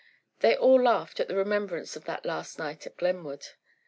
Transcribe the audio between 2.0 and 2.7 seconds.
that last